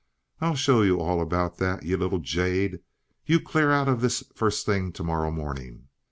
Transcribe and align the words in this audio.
I'll 0.39 0.55
show 0.55 0.81
you 0.81 0.99
all 0.99 1.21
about 1.21 1.59
that, 1.59 1.83
you 1.83 1.95
little 1.95 2.17
jade! 2.17 2.79
You 3.27 3.39
clear 3.39 3.69
out 3.71 3.87
of 3.87 4.01
this 4.01 4.23
first 4.33 4.65
thing 4.65 4.91
to 4.93 5.03
morrow 5.03 5.29
morning. 5.29 5.89